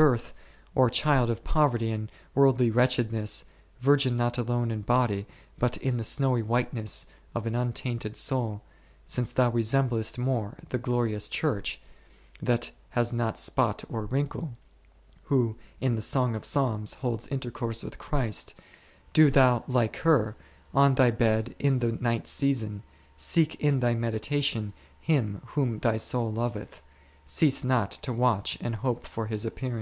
o 0.00 0.02
——o 0.02 0.06
birth, 0.12 0.32
or 0.74 0.88
child 0.88 1.28
of 1.28 1.44
poverty 1.44 1.90
and 1.92 2.10
worldly 2.34 2.70
wretchedness, 2.70 3.44
virgin 3.82 4.16
not 4.16 4.38
alone 4.38 4.70
in 4.70 4.80
body 4.80 5.26
but 5.58 5.76
in 5.76 5.98
the 5.98 6.02
snowy 6.04 6.40
whiteness 6.42 7.04
of 7.34 7.44
an 7.44 7.54
untainted 7.54 8.16
soul, 8.16 8.62
since 9.04 9.30
thou 9.30 9.50
resemblest 9.50 10.16
more 10.16 10.56
the 10.70 10.78
glorious 10.78 11.28
Church, 11.28 11.78
that 12.40 12.70
has 12.88 13.12
not 13.12 13.36
spot 13.36 13.84
or 13.90 14.06
wrinkle, 14.06 14.56
who, 15.24 15.54
in 15.82 15.96
the 15.96 16.00
Song 16.00 16.34
of 16.34 16.46
Songs 16.46 16.94
holds 16.94 17.28
intercourse 17.28 17.82
with 17.82 17.98
Christ, 17.98 18.54
do 19.12 19.30
thou 19.30 19.64
like 19.68 19.96
her, 19.96 20.34
on 20.72 20.94
thy 20.94 21.10
bed 21.10 21.54
in 21.58 21.80
the 21.80 21.92
night 21.92 22.26
season, 22.26 22.82
seek 23.18 23.54
in 23.56 23.80
thy 23.80 23.94
meditation 23.94 24.72
Him 24.98 25.42
whom 25.48 25.78
thy 25.78 25.98
soul 25.98 26.32
loveth; 26.32 26.80
cease 27.26 27.62
not 27.62 27.90
to 27.90 28.14
watch 28.14 28.56
and 28.62 28.76
hope 28.76 29.06
for 29.06 29.26
His 29.26 29.44
appearing. 29.44 29.78